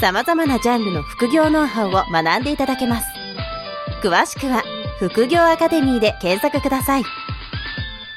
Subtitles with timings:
[0.00, 3.06] 様々なジャンルの副業ノウハウを学んでいただけます。
[4.02, 4.62] 詳しくは
[5.00, 7.04] 副業アカデミーで検索ください。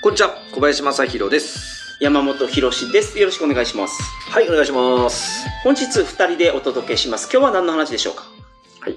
[0.01, 1.97] こんにちは、小林正宏です。
[1.99, 3.17] 山本博史です。
[3.19, 4.01] よろしくお願いします。
[4.31, 5.45] はい、お願いします。
[5.63, 7.29] 本日二人でお届けします。
[7.31, 8.23] 今日は何の話でしょうか？
[8.81, 8.95] はい。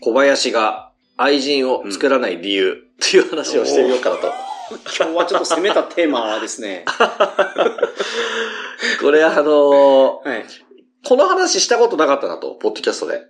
[0.00, 2.76] 小林が愛人を作らない理由っ
[3.10, 4.32] ていう話をしてみようかなと。
[4.98, 6.84] 今日はちょっと攻めたテーマですね。
[9.00, 10.44] これあのーはい。
[11.04, 13.26] この話したことなかったなと、ポッドキャストで。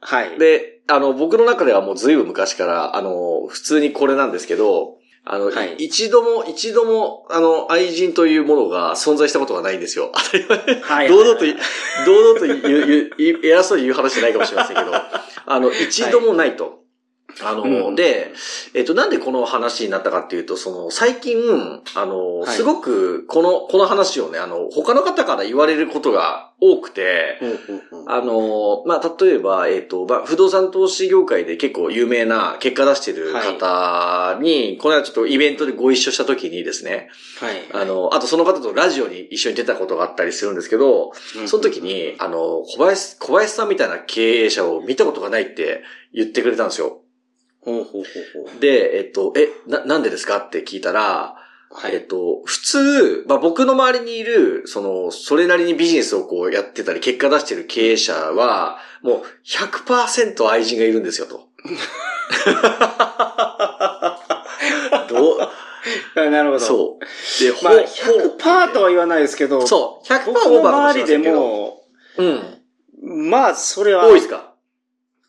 [0.00, 0.38] はい。
[0.38, 10.10] で、あの、僕の中ではもう随分昔から、あの、普通にこれなんですけど、あの、はい一度も、一度も、あの、愛人というものが存在したことがないんですよ。
[10.14, 10.80] 当たり前。
[10.80, 11.44] はい 堂々と
[12.06, 16.79] 堂々と言う、言う偉そうに言う話じゃないかもしれませんけど、あの、一度もないと。
[17.42, 17.94] あの、うん。
[17.94, 18.32] で、
[18.74, 21.38] えっと、なんでこの話になったかっていうと、その、最近、
[21.94, 22.56] あの、はい。
[22.56, 27.52] すごく、この、この話をね、あの、他の方から言われることが多くて、うんう
[27.98, 28.10] んうん。
[28.10, 37.08] あの、まあ、例えば、えっ、と、まあ、不動産投資業界で結構有名な結果出してる方に、この間ちょっとイベントでご一緒した時にですね、
[37.40, 37.62] はい。
[37.72, 41.48] あの、あとその方とラジオに一緒に出たことがあったりするんですけど、うん。
[41.48, 46.99] その時に、あの、小林、小林さんみたいな経営者を見たことがないって言ってくれたんですよ。
[47.62, 48.02] ほうほうほう
[48.46, 48.60] ほう。
[48.60, 51.36] で、えっと、え、な、なんでですかって聞いたら、
[51.72, 51.94] はい。
[51.94, 61.48] えっと、普通、まあ、僕の周りにいる、その、それなりにビジネスをこうやってたり、結果出してる経営者は、もう100%愛人がいるんですよ、と。
[65.08, 65.38] どう、
[66.16, 66.60] あなるほど。
[66.60, 67.44] そう。
[67.44, 67.78] で、まあ、ほ
[68.38, 71.30] 100%とは言わないですけど、そう、100%僕のオーバーかもし周りで。
[71.30, 71.82] も、
[72.18, 73.30] うん。
[73.30, 74.49] まあ、それは、多いですか？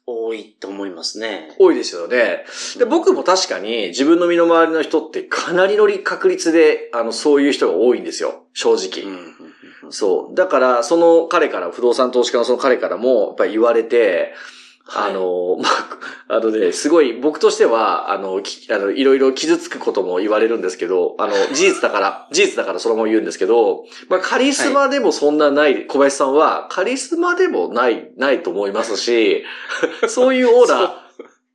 [0.06, 1.56] 多いと思いますね。
[1.60, 2.46] 多いですよね。
[2.78, 8.44] で、僕も確かに自分の身の回りの人ってかなりの確率で、あの、そういう人が多いんですよ。
[8.54, 9.04] 正直。
[9.08, 9.52] うんうんうん
[9.94, 10.36] そう。
[10.36, 14.34] だから、その彼から、不動産投資家のその彼からも、やっぱり言われて、
[14.92, 15.12] はい。
[15.12, 29.44] あの、まあ、あのね、すごい、僕としては、あの、きあの、いろいろ傷つくことも言われるんですけど、あの、 事実だから、事実だからそのまま言うんですけど、まあ、カリスマでもそんなない、小林さんは、カリスマでもない、ないと思いますし、
[30.08, 31.02] そういうオーラ、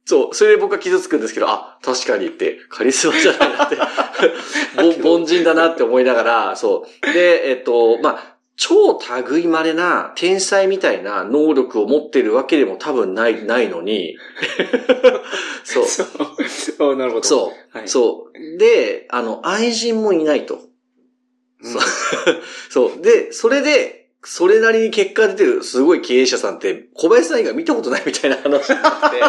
[0.07, 3.77] そう、それで僕は傷つくんですけど、あ、確かにって、カリスマじゃないなって、
[5.03, 7.13] ぼ凡人だなって思いながら、そう。
[7.13, 14.17] で、えっと、まあ、超類稀な天才みたいな能力を持ってるわけでも多分ない、ないのに、
[15.63, 15.87] そう。
[15.87, 16.05] そ
[16.93, 16.97] う。
[16.97, 17.27] なるほど。
[17.27, 17.79] そう。
[17.79, 18.59] はいそう。
[18.59, 20.61] で、あの、愛人もいないと。
[21.63, 21.83] うんそう。
[22.93, 23.03] そう。
[23.03, 29.21] で、それで、それなりに結果出てるすごい経営者さんって、小林さん以外見たことないみたいな話になって、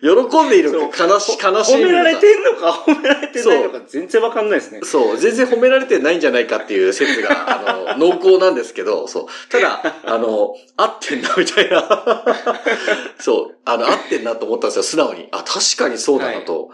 [0.00, 4.80] 喜んでいるのか悲し、悲しい褒めれてんのか褒められてないのか全然わかんないですね。
[4.82, 9.26] そう、全然褒められてないんじゃないかっていう説が、あの、 濃厚なんですけど、そう。
[9.50, 12.24] ただ、あの、合ってんな、みたいな。
[13.18, 15.28] そう、あの、合ってんなと思ったんですよ、素直に。
[15.32, 16.70] あ、確かにそうだなと。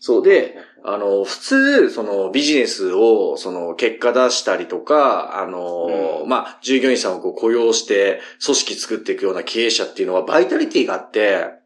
[0.00, 11.61] そうで、あの、普通、その、ビジネスを、その、結果出したりとか、あの、うんまあ、従業員さんをこう雇用して、組織作っていくような経営者っていうのは、バイタリティがあって、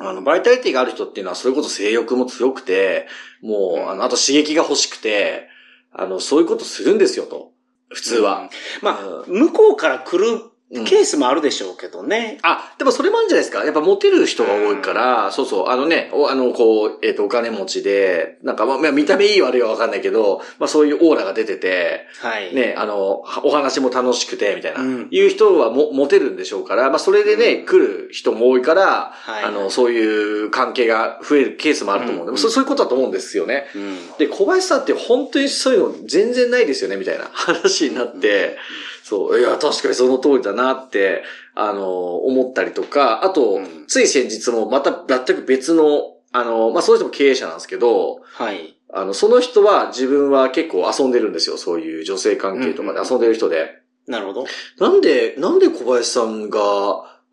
[0.00, 3.06] あの、バイタリティがある人っていうのは、それこそ性欲も強くて、
[3.42, 5.48] もう、うんあの、あと刺激が欲しくて、
[5.92, 7.52] あの、そういうことするんですよ、と。
[7.88, 8.42] 普通は。
[8.42, 8.48] うん。
[8.82, 12.38] まあ、向こうから来るうんケースもあるでしょうけどね。
[12.42, 13.64] あ、でもそれもあるんじゃないですか。
[13.64, 22.54] やっぱモテる人が多いから、そうそう、あのね、おあの、こう、えっ、と、お金持ちで、なんか、まあ、まあ見た目いい悪いはわかんないけど、まあそういうオーラが出てて、はい。。
[22.54, 29.44] ね、あの、はお話も楽しくて、みたいな、うんいう人はも、モテるんでしょうから、まあそれでね、うん来る人も多いから、はい。
[29.44, 33.66] あの、そういう関係が増えるケースもあると思ううんそそういうことだと思うんですよね。
[33.74, 33.96] うん。
[34.18, 38.56] で、小林さんって本当にそういうの全然ないですよね、みたいな話になって、
[39.02, 41.22] そう、いや、確かにその通りだなって、
[41.54, 48.76] あの、思ったりとか、あと、うんつい先日もまた全く別の、あの、まあ、その人も経営者なんですけど、はい。
[48.92, 53.78] あの、その人は自分は結構遊んでるんですよ、そういう女性関係とかで遊んでる人で。
[54.06, 54.46] なるほど。
[54.78, 56.60] なんで、なんで小林さんが、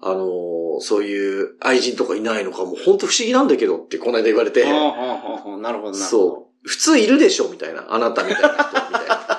[0.01, 4.63] あの、そういう愛人とかいないのかもう本当不思議なんだけどってこの間言われて。
[4.63, 4.77] はああ
[5.29, 5.93] なるほど、なるほど。
[5.93, 6.67] そう。
[6.67, 7.85] 普通いるでしょみたいな。
[7.89, 9.34] あなたみたいな人、みたいな。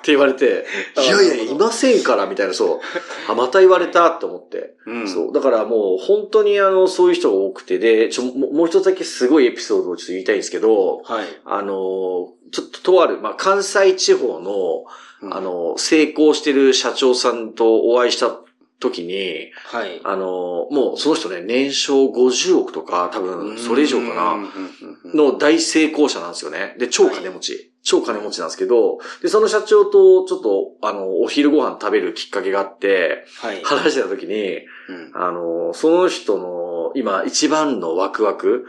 [0.00, 0.64] って言われて、
[0.96, 2.80] いやいや、いませんから、みたいな、そう。
[3.30, 4.74] あ、また言われたって思って。
[4.86, 5.08] うん。
[5.08, 5.32] そう。
[5.32, 11.26] だからもう、本当にあの、そういう人が多くて、で、ちょ、ももう一つだけすごいエピソードをちょっと言いたいんですけど、はい。
[11.44, 14.84] あの、ちょっととある、まあ、関西地方の、
[15.22, 18.40] うんあ、の、成功してる社長さんとお会いした
[18.80, 20.00] 時に、はい。
[20.02, 25.16] あの、もうその人ね、年商50億とか、多分、それ以上かな、うん。
[25.16, 26.74] の大成功者なんですよね。
[26.78, 27.72] で、超金持ち。
[27.82, 33.62] 超金持ちなんですけど、で、その社長とちょっと、あの、お昼ご飯食べるきっかけがあって、はい。
[33.62, 38.66] 話してた時に、うんあの、その人の今一番のワクワク、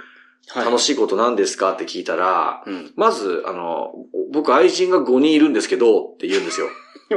[0.50, 0.66] はい。
[0.66, 1.74] 楽しいこと何ですか？
[1.74, 2.92] って聞いたら、うん。
[2.96, 3.94] まず、あの、
[4.34, 6.68] 僕愛人が5人いるんですけど、って言うんですよ。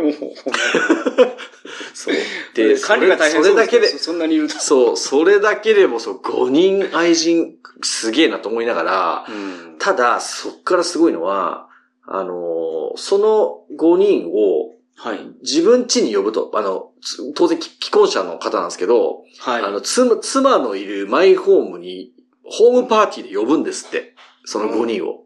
[1.95, 2.15] そう。
[2.55, 4.59] で、管理が大変それそれだけで、そそんなにいると。
[4.59, 9.77] そう、それだけでもそう、5人愛人すげえなと思いながら、うん。
[9.79, 11.69] ただ、そっからすごいのは、
[12.07, 15.19] あの、その5人をはい。
[15.43, 19.63] 自分家に呼ぶと、あの、つ当然既婚者の方なんですけど、はい。
[19.63, 22.13] あの、妻、妻のいるマイホームに、
[22.45, 24.15] ホームパーティーで呼ぶんですって。
[24.45, 25.11] その5人を。
[25.11, 25.24] うん。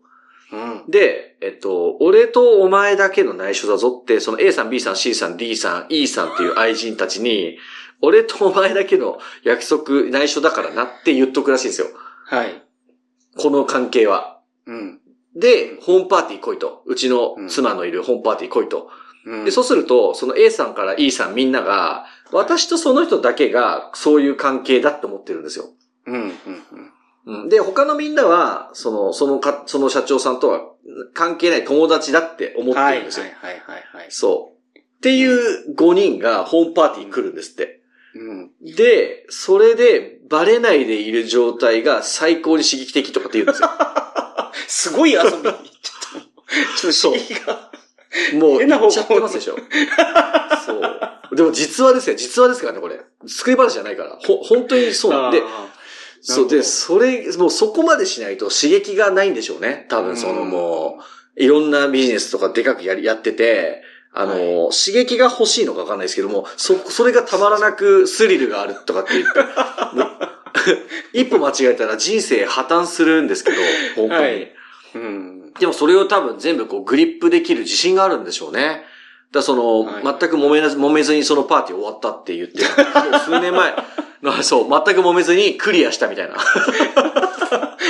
[0.88, 7.58] で、えっと、俺とお前だけの内緒だぞって、その A さん、B さん、C さん、D さん、E さんっていう愛人たちに、
[8.00, 11.88] 俺とお前だけの約束、内緒だからなって言っとくらしいんですよ。
[12.26, 12.62] はい。
[13.36, 14.40] この関係は。
[14.66, 15.00] うん。
[15.36, 16.82] で、ホームパーティー来いと。
[16.86, 18.90] うちの妻のいるホームパーティー来いと。
[19.26, 19.44] うん。
[19.44, 25.66] で、そうすると、その A さんから E さんみんなが、私とその人だけがそういう関係だって思ってるんですよ。
[26.06, 26.14] うん。
[26.14, 26.22] うん。
[26.24, 26.87] うん
[27.48, 30.62] で、他のみんなは、その、そのか、その社長さんとは
[31.14, 32.92] 関係ない友達だって思ってはい。
[32.92, 32.96] はい。
[32.98, 33.26] るんですよ。
[33.26, 33.52] はい。
[33.66, 33.84] はい。
[33.92, 34.06] はい。
[34.08, 34.78] そう。
[34.78, 37.80] っていう5人がホームパーティーに来るんですって。
[38.14, 38.50] うん。
[38.74, 43.68] で、それでバレないでいる状態が最高に刺激的とかって言うんですよ。
[44.66, 45.32] すごい遊びに。
[45.32, 45.58] ちょっと、
[46.76, 47.70] ちょっと刺激が。
[48.34, 49.56] もう、変な方向言っちゃってますでしょ。
[50.66, 51.36] そう。
[51.36, 52.16] でも実話ですよ。
[52.16, 53.00] 実話ですからね、これ。
[53.26, 54.18] 作り話じゃないから。
[54.26, 55.42] ほ、本当にそうなんで。
[56.20, 56.48] あそう。
[56.48, 59.86] で、それ、もうそこまでしないと刺激がないんでしょうね。
[59.88, 60.98] 多分そのも
[61.36, 63.82] う、いろんなビジネスとかでかくやり、やってて、
[64.12, 69.30] あの、は刺激が欲しいのかわかんないですけども、そ、それがたまらなくスリルがあるとかって言って、
[71.12, 73.56] 一歩間違えたら人生破綻するんですけど、
[73.96, 74.22] 本当に。
[74.22, 74.54] はい
[74.94, 75.52] うん。
[75.58, 78.82] でもそれを多分全部こうグリップできる自信があるんでしょうね。
[79.32, 82.64] だその、はい全く揉めな揉めずにそのパーティー終わったって言って、
[83.24, 83.74] 数年前、
[84.22, 86.36] のそう、全く揉めずにクリアしたみたいな。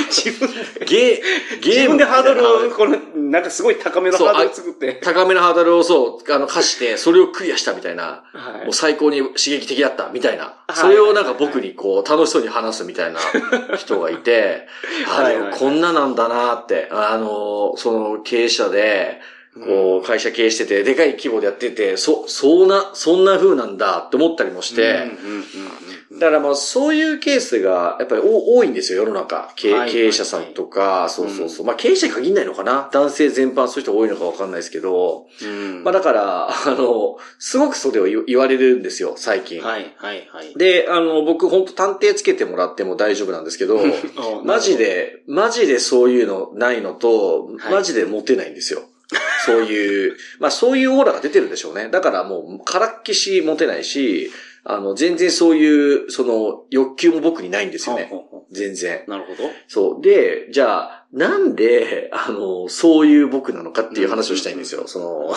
[0.09, 2.97] 自分で、ゲー、ゲーム自分でハードルを、みこの、
[3.31, 4.99] なんかすごい高めのハードルを作って。
[5.03, 8.23] 高めのハードルをそう、あの、課して、それをクリアしたみたいな。
[8.33, 10.43] はいもう最高に刺激的だったみたいな。
[10.43, 13.19] はいそれをなんか僕にこう楽しそうに話すみたいな
[13.77, 14.67] 人がいて、
[15.07, 19.19] あはいでもこんななんだなって、あの、その経営者で、
[19.55, 25.11] こう会社経営してて、でかい規模でやってて、そ、そんな、そんな風なんだって思ったりもして、
[26.19, 29.51] だからまあそういうケースがやっぱり多多いんですよ、世の中。
[29.55, 31.65] 経営者さんとか、そうそうそう。
[31.65, 39.61] まあ経営者に限らないのかな男性全般そういう人多いのかわかんないですけど、うんまあだから、あの、すごくそれを言言われるんですよ、最近。
[39.61, 40.53] はい、はい、はい。
[40.57, 43.79] で、あの、僕本当探偵つけてもらっても大丈夫なんですけど、
[44.17, 44.77] おマジ。
[44.77, 48.81] で、マジでそういうのないのと、はいマジでモテないんですよ。
[49.49, 51.89] そういう、まあそういうオーラが出てるんでしょうね。
[51.89, 54.31] だからもう、からっきし持てないし、
[54.63, 58.11] あの、全然そういう、その、欲求も僕にないんですよね。
[58.51, 59.03] 全然。
[59.07, 59.49] うなるほど。
[59.67, 60.01] そう。
[60.01, 64.87] で、じゃあ、なんで、あの、そういう僕なのかっていう話をしたいんですよ。
[64.87, 65.33] その、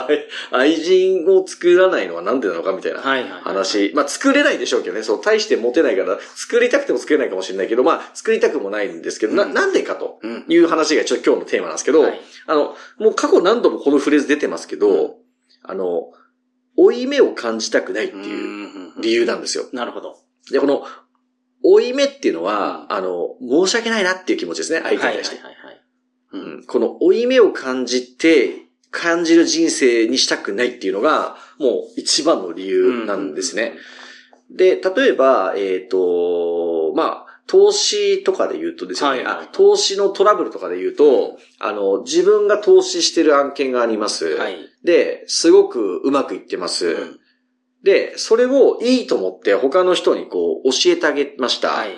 [0.50, 3.00] 愛人を作らないのはなんでなのかみたいな。
[3.00, 3.92] 話。
[3.94, 5.02] まあ、作れないでしょうけどね。
[5.02, 10.44] そう、大して持てないから、作りたくても作れないかもしれないけど、まあ、作りたくもないんですけど、な、うんなんでかとうん。
[10.48, 15.14] いう話がちょっと今日のテーマなんですけど、はいあの、もう過去何度もこのフレーズ出てますけど、うん
[15.66, 16.12] あの、
[16.76, 19.64] 負い目を感じたくないっていうう理由なんですよ。
[19.72, 20.18] なるほど。
[20.50, 20.84] で、この、
[21.62, 25.36] 負い目っていうのは、あの、申し訳ないなっていう気持ちですね、相手に対して。
[25.36, 25.80] はい、はい、はい。
[26.32, 33.74] ううんんこの負い目を感じて、感じる人生にしたくないっていうのが、もう一番の理由なんですね。
[34.50, 44.36] で、例えば、えっ、と、まあ、投資とかで言うとですよね、はいはいあ投資のトラブルとかで言うと、あの、自分が投資してる案件があります。
[44.36, 44.56] はい。
[44.82, 46.86] で、すごくうまくいってます。
[46.86, 47.20] うん
[47.84, 51.68] で、それをいいと思って他の人にこう教えてあげました。
[51.68, 51.90] はい。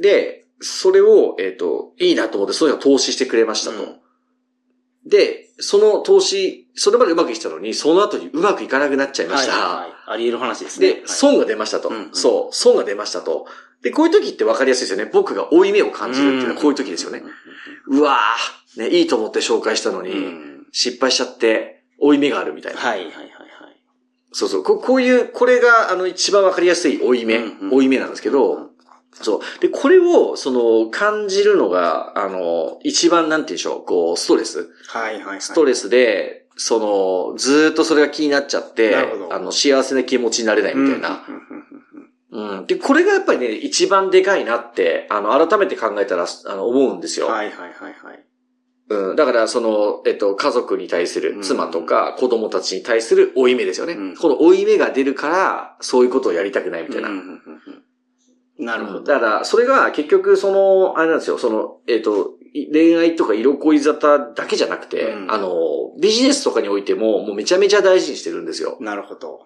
[0.00, 3.82] で、それを、えっ、と、いいなと思って、そういうのを投資してくれましたと。
[3.82, 4.03] うん
[5.06, 9.52] で、その投資、それまでうまくいってたのに、その後にうまくいかなくなっちゃいまはい、した。
[9.52, 9.92] はい。
[10.06, 10.94] あり得る話ですね。
[10.94, 13.46] で、損が出ましたと、うんうんそう、損が出ましたと。
[13.82, 15.10] で、こういう時って分かりやすいですよね。
[15.12, 17.22] 僕が負い目を感じるっていうのはこういう時ですよね。
[17.88, 20.66] うわー、ね、いいと思って紹介したのに、うん。
[20.72, 22.80] 失敗しちゃって、負い目があるみたいな。
[22.80, 23.30] はいはいはいはい。
[24.32, 24.62] そうそう。
[24.62, 27.38] ここういう、これが、あの、一番わかりやすい負い目、
[27.70, 28.70] 負い目なんですけど、
[29.14, 29.60] そう。
[29.60, 34.70] で、これを、その、感じるのが、あの、一番、なんて言うんでしょう、こう、ストレス。
[34.88, 35.40] はいはいはい。
[35.40, 36.78] ストレスで、そ
[37.32, 38.94] の、ずーっとそれが気になっちゃって
[39.30, 41.24] あの、幸せな気持ちになれないみたいな。
[41.28, 41.64] うん
[42.34, 42.66] うん。
[42.66, 47.28] で、これがやっぱりね、一番でかいなって、あの、改めて考えたら、あの、思うんですよ。
[47.28, 48.24] はいはいはいはい。
[48.88, 49.16] うん。
[49.16, 53.94] だから、その、えっと、家族に対する、妻とか子供たちに対する負い目ですよね。
[53.94, 57.08] うんこの負い目が出るから、そういうことをやりたくないみたいな。
[57.08, 57.83] うんうんうんうん
[58.58, 59.02] なるほど。
[59.02, 65.50] だから、それが結局、その、あれなんですよ、その、えっ、と、い恋愛とか色恋沙汰だけじゃなくて、うんあの、
[66.00, 68.76] ビジネスとかにおいても、もうめちゃめちゃ大事にしてるんですよ。
[68.80, 69.40] なるほど。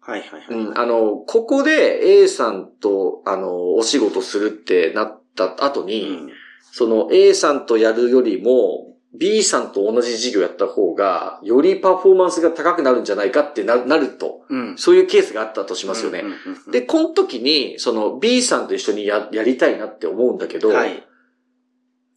[0.00, 0.58] はいはいはい。
[0.58, 6.30] うん、あの、ここで A さんと、あの、お仕事するってなった後に、うん
[6.72, 14.78] その A さんとやるよりも、B さんと同じ事業やった方が、よりパフォーマンスが高くなるんじゃないかってななると、うん。
[14.78, 16.22] そういうケースがあったとしますよね。
[16.70, 21.04] で、この時に、その B さんと一緒にややりたいなって思うんだけど、はい。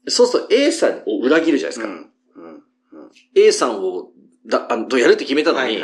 [0.08, 1.88] そうすると A さんを裏切るじゃないですか。
[1.88, 2.10] うんうん
[3.36, 4.10] A さんを
[4.46, 5.78] だあのとやるって決めたのに。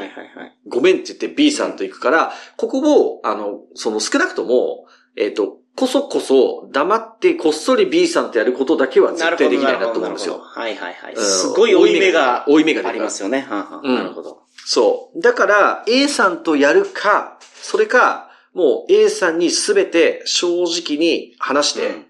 [0.67, 4.85] ごめんって言って B さんと行くから、ここを、あの、その少なくとも、
[5.15, 10.39] えっ、と、こそこそ黙ってこっそり B さんとやることだけは絶対できないなと思うんですよ。
[10.39, 11.13] はいはいはい。
[11.13, 13.41] うんすごい負い目が負い目がありますよね。
[13.41, 14.43] はんはなるほど。
[14.65, 15.21] そう。
[15.21, 22.05] だから、A さんとやるか、それか、もう A さんにすべて正直に話して、うん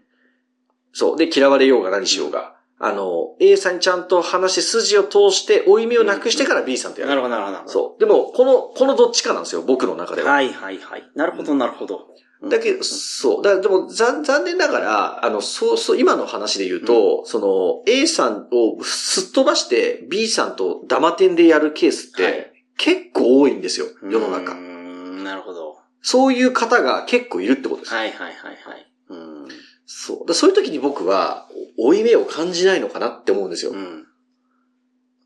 [0.92, 1.18] そう。
[1.18, 2.56] で、嫌われようが何しようが。
[2.80, 7.10] あの、A さんにちゃんと話し筋を通して、負い目をなくしてから B さんとやる。
[7.10, 7.70] なるほどなるほど。
[7.70, 8.00] そう。
[8.00, 10.32] でも、この、このどっちかなんですよ、僕の中では。
[10.32, 11.04] はいはいはい。
[11.14, 12.08] なるほどなるほど。
[12.42, 13.44] うんだけど、そう。
[13.44, 24.54] だでも残、残念ながら、あの、そう、そう、今の話で言うと、その、A さんをすっ飛ばして B さんとダマ点でやるケースって、はい結構多いんですよ、世のうー中。
[24.54, 25.80] んなるほど。
[26.02, 27.94] そういう方が結構いるってことです。
[27.94, 28.92] はいはいはいはい。
[29.10, 29.48] うん。
[29.86, 30.26] そう。
[30.26, 31.49] だそういう時に僕は、
[31.80, 33.72] 負い目を感じないのかなって思うんですよ。
[33.72, 34.06] うん。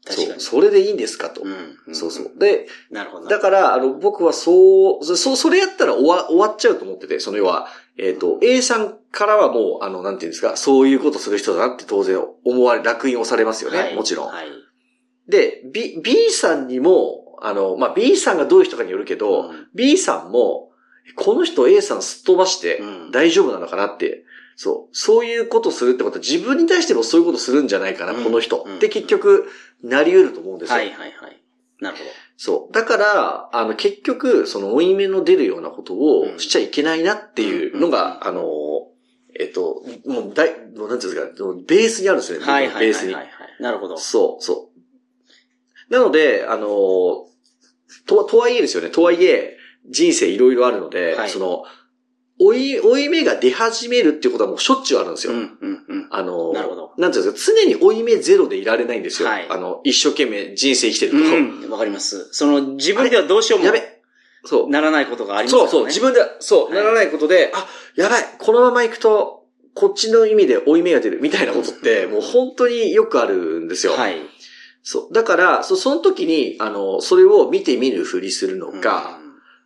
[0.06, 0.16] そう。
[0.16, 0.42] 確かに。
[0.42, 1.42] それでいいんですかと。
[1.44, 1.96] うん。
[1.96, 2.40] そうそう。
[2.40, 3.28] で、なるほど。
[3.28, 7.68] だから、あの、僕はそう、そ、それやったら終わ、終わっちゃうと思ってて、その要は、
[7.98, 14.28] えっ、と、A さんからはもう、あの、なんていうんですか、そういうことする人だなって当然思われ、楽印をされますよね、はいもちろん。
[14.28, 14.48] はい。
[15.28, 20.72] で、B、B さんにも、あの、まあ、B さんがどういう人かによるけど、うん B さんも、
[21.16, 24.24] この人 A さんすっ飛ばしてうん大丈夫なのかなって、
[24.56, 28.64] そう、そういうことするってことは自分に対してもそういうことするんじゃないかな、うんこの人。
[28.66, 29.48] うんって結局、
[29.84, 30.76] なり得ると思うんですよ。
[30.76, 31.42] はいはいはい。
[31.80, 32.10] なるほど。
[32.38, 32.74] そう。
[32.74, 38.44] だから、あの、結局、その、負い目の出るようなことをうんしちゃいけないなっていうのが、うんあの、
[39.40, 42.46] えっと、もう、大、もうなんていうんですか、ベースにあるんですよね。
[42.46, 43.32] はいはい僕のベースにはいはい。。
[43.60, 43.98] なるほど。
[43.98, 44.70] そう、そ
[45.90, 45.94] う。
[45.94, 47.28] なので、あの、
[48.06, 48.90] と、とはいえですよね。
[48.90, 49.58] とはいえ、
[49.90, 51.64] 人生いろいろあるので、はいその、
[52.40, 55.34] 追い、追い目が出始めるっていうことはもうしょっちゅうあるんですよ。
[55.34, 56.08] うんうんうん。
[56.10, 59.30] あの、なるほどなんていうんですか、常に追い目ゼロでいられないんですよ。
[59.30, 61.18] はいあの、一生懸命人生生きてると。
[61.18, 61.70] うん。
[61.70, 62.30] わかります。
[62.32, 64.02] その、自分ではどうしようもやべ。
[64.46, 64.70] そう。
[64.70, 65.62] ならないことがありますね。
[65.62, 73.94] そうそう、自分では、そう、はいならないことで、あ、やばい、このまま行くと、こっちの意味で追い目が出るみたいなことって、もう本当によくあるんですよ。
[73.94, 74.18] はい。
[74.84, 75.14] そう。
[75.14, 79.20] だから、そその時に、あの、それを見て見ぬふりするのか、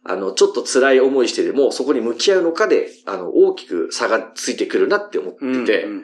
[0.07, 6.03] あの、ちょっと辛い思いしてでも、そこに向き合うのかで、あの、大きく差がついてくるなって思ってうん、て、うん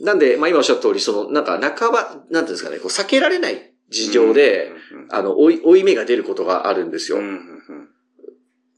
[0.00, 7.18] なんで、まあ今おっしゃった通り、その、なんか半ば、なんていうんですかね、こう避けられない事情で、、うんあの、追い、追い目が出ることがあるんですよ。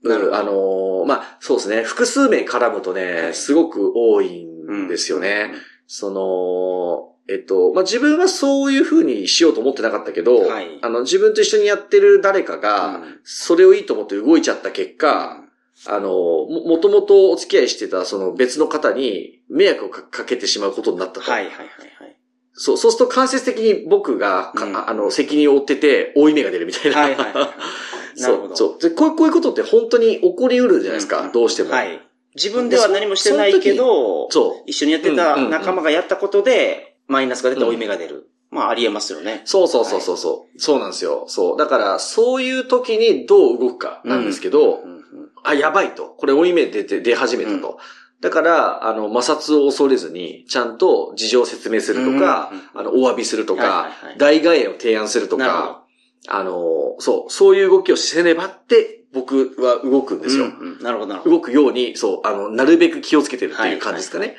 [0.02, 1.82] なるあのーまあ、そうですね。
[1.82, 3.34] 複数名絡むとはね、い。
[3.34, 5.52] すごく多いんですよね。
[5.86, 15.42] その、えっと、まあ、自分はそういう風にしようと思ってなかったけど、はいあの、自分と一緒にやってる誰かうが、んそれをいいと思って動いちゃった結果、
[15.86, 21.30] あの、も、もともとお付き合いしてた、その別の方に迷惑をかかけてしまうことになったと。
[21.30, 22.16] はいはいはいはい。
[22.52, 27.00] そう、そうすると間接的に僕が、かうんあの、責任を負ってて、負い目が出るみたいな。
[27.00, 27.48] はいはいはい。
[28.20, 28.82] そう、そう。
[28.82, 31.70] で、こういう、こういうことって本当に起こりうるじゃないですか、うんどうしても。
[31.70, 32.00] はい。
[32.36, 34.62] 自分では何もしてないけど、そう。
[34.66, 38.30] 一緒にやってた仲間がやったことで、マイナスが出て追い目が出る。
[38.50, 39.42] まあ、ありえますよね。
[39.46, 41.24] そうそうそうそうそう、そうなんですよ。
[41.26, 41.58] そう。
[41.58, 45.04] だから、そういう時にどう動くかなんですけど、うんうんうん
[45.46, 46.06] あ、やばいと。
[46.06, 47.78] これ追い目出て、出始めたと。
[48.20, 55.84] だから、あの、摩擦を恐れずに、ちゃんと事情を説明するとか、うんあの、お詫びするとか、はいはいはい代替案を提案するとか、
[56.26, 60.46] あの、そう、そういう動きをせねばって、僕は動くんですよ。
[60.46, 61.36] うんうんなるほどなるほど。
[61.36, 64.28] 動くように、そう、あの、なるべく気をつけてるっていう感じですかね。
[64.28, 64.36] はい。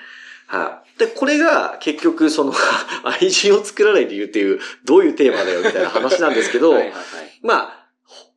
[0.97, 2.53] で、これが結局その
[3.03, 7.03] 愛人を作らない理由っていう、どういうテーマだよみたいな話なんですけど、はいはいはい。
[7.41, 7.85] まあ、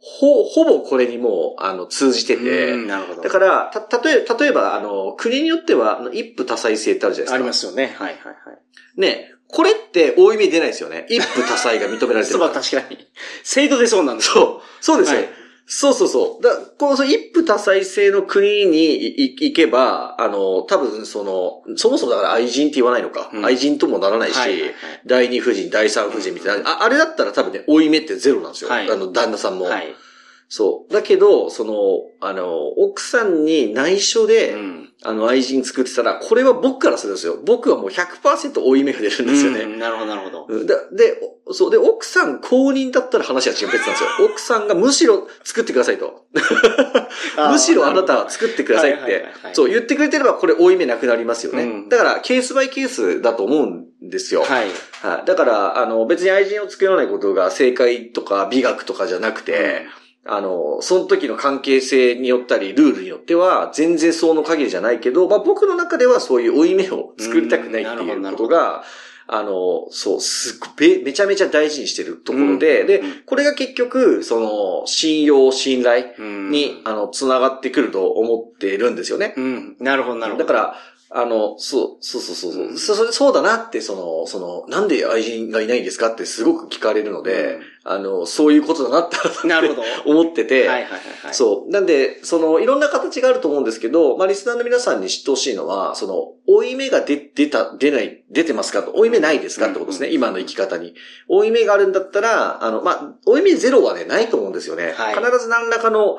[0.00, 3.22] ほ、ほぼこれにもう、あの、通じてて、うんなるほど。
[3.22, 7.34] だから、た、例え、例えば、あの、国によっては、一夫多妻制ってあるじゃないですか。
[7.34, 7.94] ありますよね。
[7.98, 9.00] はいはいはい。
[9.00, 11.06] ね、これって大意味出ないですよね。
[11.08, 12.46] 一夫多妻が認められて そうる。
[12.46, 13.06] は確かに。
[13.44, 14.30] 制度でそうなんです。
[14.30, 14.84] そう。
[14.84, 15.18] そうですよ。
[15.18, 15.28] はい
[15.70, 16.42] そうそうそう。
[16.42, 23.30] だこの一夫多妻制の国に行けば、あの、多分その、そもそもだから愛人って言わないのか。
[23.32, 28.70] うん愛人ともならないし、はいはいはい第二夫人、第三夫人みたいな、ああれだったら多分ね、追い目ってゼロなんですよ。
[28.70, 29.66] はいあの、旦那さんも。
[29.66, 29.94] はい。
[30.48, 30.92] そう。
[30.92, 31.74] だけど、その、
[32.20, 37.38] あの、奥さんに内緒で、うんあの、愛人作ってたら、これは僕からするんですよ。
[37.44, 39.60] 僕はもう100%追い目が出るんですよね。
[39.60, 40.46] うんなるほどなるほど。
[40.48, 40.74] うんで、
[41.52, 44.08] そう、で、奥さん公認だったら話は違う別なんですよ。
[44.26, 46.24] 奥さんがむしろ作ってくださいと。
[47.52, 51.62] むしろあなたは作ってくださいってそう言ってくれてればこれ追い目なくなりますよね。
[51.62, 54.42] うんだから、ケースバイケースだと思うんですよ。
[54.42, 54.66] はい。
[55.02, 55.26] はい。
[55.26, 59.86] だから、あの、別に愛人を作らないことが正解とか美学とかじゃなくて、
[60.30, 68.84] あの、その時の関係性によったり、ルールによっては、全然その限りじゃないけど、まあ僕の中ではそういう追い目を作りたくないってうんいうことが、
[69.30, 79.34] あの、そう、すっごい、めちゃめちゃ大事にしてるところで、でうんうん、これが結局、その、信用、信頼うんに、あの、つながってくると思ってるんですよね。
[79.36, 79.76] うん。
[79.80, 80.44] なるほどなるほど。
[80.44, 80.76] だから、
[81.10, 89.16] あの、そう、そうそうそうそう、うんそそそうだなって、その、その、なんで愛人がいないんですかってすごく聞かれるので、あの、そういうことだなって
[89.48, 89.82] なるほど。
[90.04, 91.34] 思ってて、はいはいはいはい。
[91.34, 91.70] そう。
[91.70, 100.94] なんで、その、いろんな形があると思うんですけど、まあ、リスナーの皆さんに知ってほしいのは、その、追い目が出、出た、出ない、出てますかと、追い目ないですかってことですね、今の生き方に。
[101.28, 104.92] 追い目があるんだったら、あの、まあ、追い目ゼロはね、ないと思うんですよね。
[104.94, 106.18] はい必ず何らかの、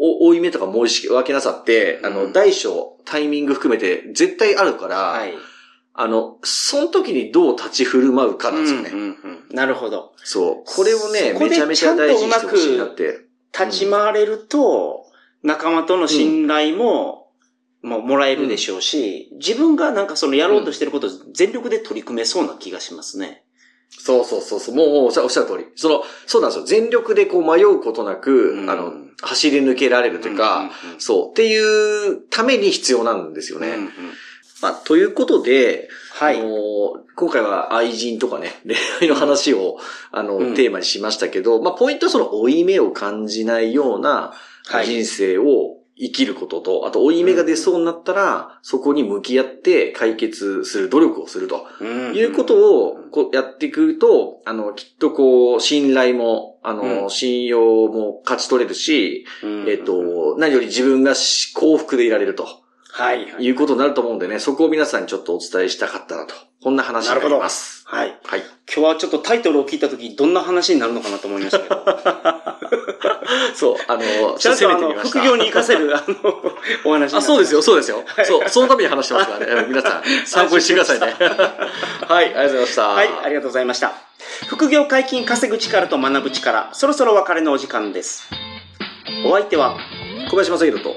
[0.00, 5.34] お追い目とかもう意識、分けなさって、あの、うん大小、タイミング含めて絶対あるから、はい。
[5.92, 8.90] あの、その時にどう立ち振る舞うかなんですよね。
[8.90, 10.12] うんうんうんなるほど。
[10.16, 10.62] そう。
[10.64, 13.26] これをね、めちゃめちゃ大事にしてほしいなって。
[13.52, 15.06] 立ち回れると、
[15.42, 17.32] 仲間との信頼も、
[17.82, 23.42] もうもらえるでしょうし、自分がなんかそのやろうとしてることを全力で取り組めそうな気がしますね。
[23.90, 24.74] そうそうそうそう。
[24.74, 25.66] もう、おっしゃる通り。
[25.76, 26.64] その、そうなんですよ。
[26.64, 31.30] 全力でこう迷うことなく、うんあの、走り抜けられるというか、うんうんうんそう。
[31.30, 33.68] っていうために必要なんですよね。
[33.68, 33.90] うんうん
[34.62, 36.38] まあ、ということで、はい。
[36.38, 36.50] あの
[37.16, 39.78] 今回は愛人とかね、 恋愛の話を、
[40.10, 44.32] あの、うんテーマにしましたけど、まあ、ポイントはその、負い目を感じないような
[44.66, 51.66] はい人生を生きることと、あと、負い目が出そうになったら、そこに向き合って解決する努力をすると。
[51.78, 52.14] うん。
[52.14, 57.10] いうことをこうやっていくと、あの、きっとこう、信頼も、あの、うん。
[57.10, 59.68] 信用も勝ち取れるし、うん。
[59.68, 62.59] えっと、何より自分がし幸福でいられると
[62.92, 63.30] はい。
[63.30, 66.34] はいいうことになると思うんでね、そこを皆さんにちょっとお伝えしたかったなと。
[66.62, 67.84] こんな話になります。
[67.86, 68.18] はい。
[68.24, 68.40] はい。
[68.40, 71.84] 今日はちょっとタイトルを聞いたとき、どんな話になるのかなと思いましたけど。
[73.54, 76.14] そう、あの、ちゃんとあの、副業に活かせる、あの、
[76.84, 78.04] お話あ、そうですよ、そうですよ。
[78.06, 79.66] はいそう、そのために話してますからね。
[79.68, 81.14] 皆さん、参考にしてくださいね。
[82.06, 82.88] はい、ありがとうございました。
[82.88, 83.92] はい、ありがとうございました。
[84.48, 88.28] 副業解禁稼ぐ力と学ぶ力、そろそろお別れのお時間です。
[89.24, 89.76] お相手は
[90.30, 90.96] 小林正宏と、